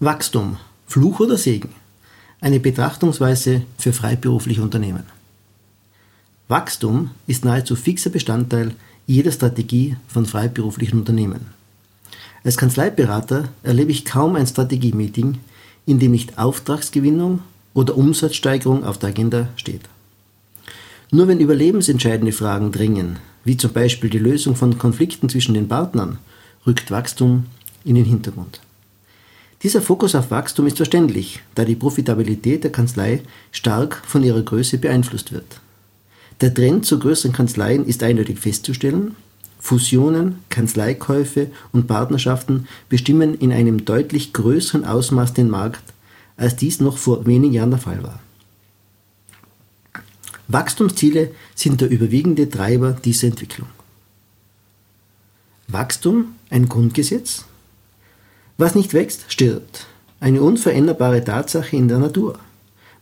[0.00, 1.70] Wachstum, Fluch oder Segen?
[2.40, 5.02] Eine Betrachtungsweise für freiberufliche Unternehmen.
[6.46, 8.76] Wachstum ist nahezu fixer Bestandteil
[9.08, 11.48] jeder Strategie von freiberuflichen Unternehmen.
[12.44, 15.40] Als Kanzleiberater erlebe ich kaum ein Strategie-Meeting,
[15.84, 17.40] in dem nicht Auftragsgewinnung
[17.74, 19.82] oder Umsatzsteigerung auf der Agenda steht.
[21.10, 26.18] Nur wenn überlebensentscheidende Fragen drängen, wie zum Beispiel die Lösung von Konflikten zwischen den Partnern,
[26.68, 27.46] rückt Wachstum
[27.84, 28.60] in den Hintergrund.
[29.62, 34.78] Dieser Fokus auf Wachstum ist verständlich, da die Profitabilität der Kanzlei stark von ihrer Größe
[34.78, 35.60] beeinflusst wird.
[36.40, 39.16] Der Trend zu größeren Kanzleien ist eindeutig festzustellen.
[39.58, 45.82] Fusionen, Kanzleikäufe und Partnerschaften bestimmen in einem deutlich größeren Ausmaß den Markt,
[46.36, 48.20] als dies noch vor wenigen Jahren der Fall war.
[50.46, 53.68] Wachstumsziele sind der überwiegende Treiber dieser Entwicklung.
[55.66, 57.44] Wachstum ein Grundgesetz?
[58.60, 59.86] Was nicht wächst, stirbt.
[60.18, 62.40] Eine unveränderbare Tatsache in der Natur.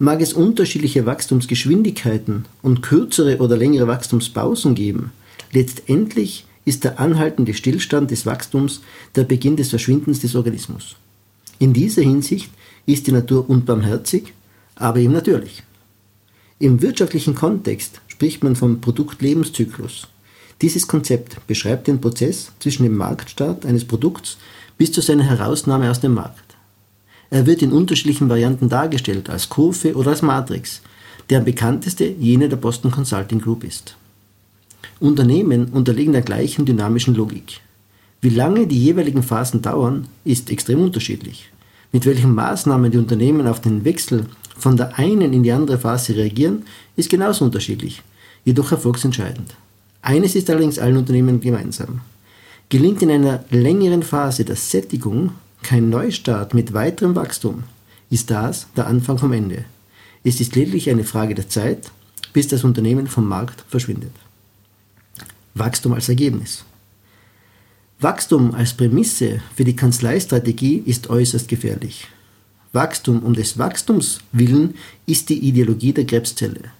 [0.00, 5.12] Mag es unterschiedliche Wachstumsgeschwindigkeiten und kürzere oder längere Wachstumspausen geben,
[5.52, 8.80] letztendlich ist der anhaltende Stillstand des Wachstums
[9.14, 10.96] der Beginn des Verschwindens des Organismus.
[11.60, 12.50] In dieser Hinsicht
[12.84, 14.32] ist die Natur unbarmherzig,
[14.74, 15.62] aber eben natürlich.
[16.58, 20.08] Im wirtschaftlichen Kontext spricht man vom Produktlebenszyklus.
[20.62, 24.36] Dieses Konzept beschreibt den Prozess zwischen dem Marktstart eines Produkts
[24.78, 26.56] bis zu seiner Herausnahme aus dem Markt.
[27.30, 30.82] Er wird in unterschiedlichen Varianten dargestellt, als Kurve oder als Matrix,
[31.30, 33.96] deren bekannteste jene der Boston Consulting Group ist.
[35.00, 37.60] Unternehmen unterliegen der gleichen dynamischen Logik.
[38.20, 41.50] Wie lange die jeweiligen Phasen dauern, ist extrem unterschiedlich.
[41.92, 46.16] Mit welchen Maßnahmen die Unternehmen auf den Wechsel von der einen in die andere Phase
[46.16, 46.64] reagieren,
[46.96, 48.02] ist genauso unterschiedlich,
[48.44, 49.54] jedoch erfolgsentscheidend.
[50.00, 52.00] Eines ist allerdings allen Unternehmen gemeinsam.
[52.74, 55.30] Gelingt in einer längeren Phase der Sättigung
[55.62, 57.62] kein Neustart mit weiterem Wachstum,
[58.10, 59.64] ist das der Anfang vom Ende.
[60.24, 61.92] Es ist lediglich eine Frage der Zeit,
[62.32, 64.10] bis das Unternehmen vom Markt verschwindet.
[65.54, 66.64] Wachstum als Ergebnis.
[68.00, 72.08] Wachstum als Prämisse für die Kanzleistrategie ist äußerst gefährlich.
[72.72, 74.74] Wachstum um des Wachstums willen
[75.06, 76.72] ist die Ideologie der Krebszelle.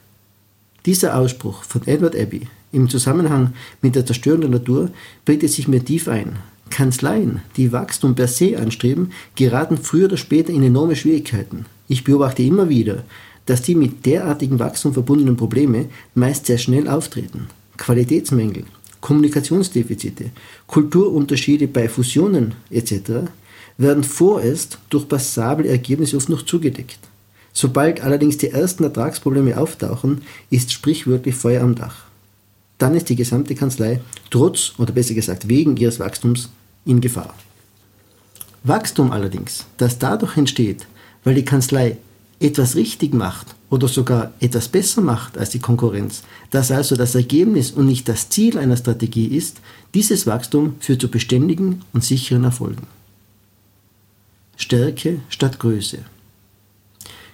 [0.87, 4.91] Dieser Ausspruch von Edward Abbey im Zusammenhang mit der Zerstörung der Natur
[5.25, 6.37] prägte sich mir tief ein.
[6.71, 11.67] Kanzleien, die Wachstum per se anstreben, geraten früher oder später in enorme Schwierigkeiten.
[11.89, 13.05] Ich beobachte immer wieder,
[13.47, 17.47] dass die mit derartigem Wachstum verbundenen Probleme meist sehr schnell auftreten.
[17.77, 18.65] Qualitätsmängel,
[19.01, 20.31] Kommunikationsdefizite,
[20.67, 23.29] Kulturunterschiede bei Fusionen etc.
[23.77, 26.99] werden vorerst durch passable Ergebnisse oft noch zugedeckt.
[27.53, 32.06] Sobald allerdings die ersten Ertragsprobleme auftauchen, ist sprichwörtlich Feuer am Dach.
[32.84, 36.50] Dann ist die gesamte Kanzlei trotz oder besser gesagt wegen ihres Wachstums
[36.84, 37.34] in Gefahr.
[38.62, 40.87] Wachstum allerdings, das dadurch entsteht,
[41.25, 41.97] weil die Kanzlei
[42.41, 47.71] etwas richtig macht oder sogar etwas besser macht als die Konkurrenz, das also das Ergebnis
[47.71, 49.62] und nicht das Ziel einer Strategie ist,
[49.94, 52.87] dieses Wachstum führt zu beständigen und sicheren Erfolgen.
[54.59, 56.00] Stärke statt Größe.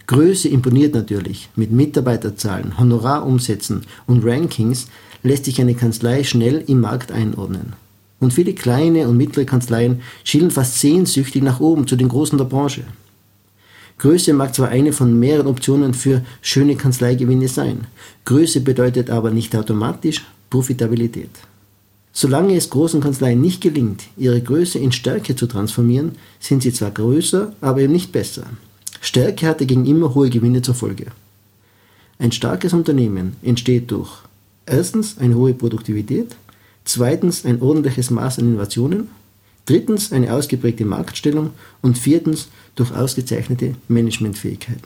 [0.07, 1.51] Größe imponiert natürlich.
[1.55, 4.87] Mit Mitarbeiterzahlen, Honorarumsätzen und Rankings
[5.23, 7.75] lässt sich eine Kanzlei schnell im Markt einordnen.
[8.19, 12.45] Und viele kleine und mittlere Kanzleien schielen fast sehnsüchtig nach oben zu den Großen der
[12.45, 12.85] Branche.
[13.99, 17.87] Größe mag zwar eine von mehreren Optionen für schöne Kanzleigewinne sein,
[18.25, 21.31] Größe bedeutet aber nicht automatisch Profitabilität.
[22.13, 26.91] Solange es großen Kanzleien nicht gelingt, ihre Größe in Stärke zu transformieren, sind sie zwar
[26.91, 28.45] größer, aber eben nicht besser.
[29.01, 31.07] Stärke hatte gegen immer hohe Gewinne zur Folge.
[32.19, 34.11] Ein starkes Unternehmen entsteht durch
[34.71, 36.37] erstens eine hohe Produktivität,
[36.85, 39.09] zweitens ein ordentliches Maß an Innovationen,
[39.67, 41.51] drittens eine ausgeprägte Marktstellung
[41.83, 44.83] und viertens durch ausgezeichnete Managementfähigkeiten.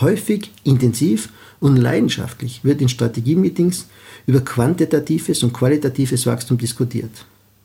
[0.00, 1.30] Häufig, intensiv
[1.60, 3.86] und leidenschaftlich wird in Strategiemeetings
[4.26, 7.10] über quantitatives und qualitatives Wachstum diskutiert.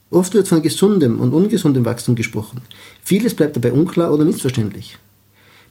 [0.10, 2.62] Oft wird von gesundem und ungesundem Wachstum gesprochen.
[3.04, 4.98] Vieles bleibt dabei unklar oder missverständlich.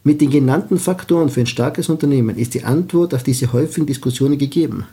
[0.05, 4.37] Mit den genannten Faktoren für ein starkes Unternehmen ist die Antwort auf diese häufigen Diskussionen
[4.37, 4.87] gegeben.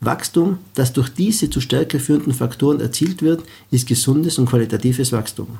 [0.00, 5.58] Wachstum, das durch diese zu Stärke führenden Faktoren erzielt wird, ist gesundes und qualitatives Wachstum.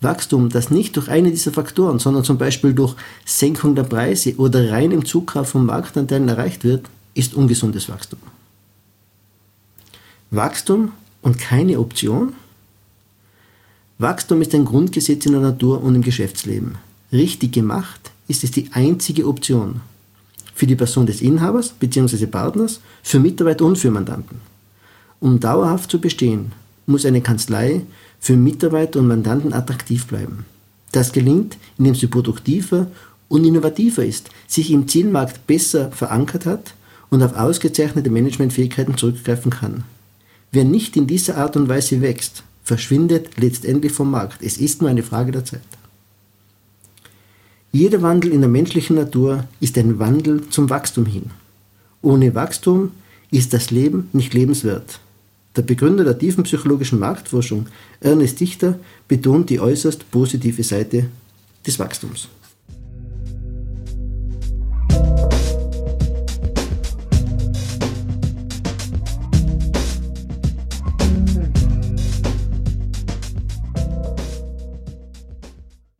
[0.00, 2.94] Wachstum, das nicht durch einen dieser Faktoren, sondern zum Beispiel durch
[3.24, 8.20] Senkung der Preise oder reinem Zukauf von Marktanteilen erreicht wird, ist ungesundes Wachstum.
[10.30, 12.34] Wachstum und keine Option?
[13.98, 16.78] Wachstum ist ein Grundgesetz in der Natur und im Geschäftsleben.
[17.12, 19.80] Richtig gemacht ist es die einzige Option
[20.54, 22.26] für die Person des Inhabers bzw.
[22.26, 24.40] Partners, für Mitarbeiter und für Mandanten.
[25.18, 26.52] Um dauerhaft zu bestehen,
[26.86, 27.82] muss eine Kanzlei
[28.20, 30.44] für Mitarbeiter und Mandanten attraktiv bleiben.
[30.92, 32.88] Das gelingt, indem sie produktiver
[33.28, 36.74] und innovativer ist, sich im Zielmarkt besser verankert hat
[37.08, 39.84] und auf ausgezeichnete Managementfähigkeiten zurückgreifen kann.
[40.52, 44.42] Wer nicht in dieser Art und Weise wächst, verschwindet letztendlich vom Markt.
[44.42, 45.62] Es ist nur eine Frage der Zeit.
[47.72, 51.30] Jeder Wandel in der menschlichen Natur ist ein Wandel zum Wachstum hin.
[52.02, 52.90] Ohne Wachstum
[53.30, 54.98] ist das Leben nicht lebenswert.
[55.54, 57.66] Der Begründer der tiefen psychologischen Marktforschung,
[58.00, 61.10] Ernest Dichter, betont die äußerst positive Seite
[61.64, 62.28] des Wachstums.